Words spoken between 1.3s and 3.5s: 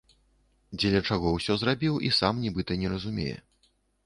ўсё зрабіў, і сам нібыта не разумее.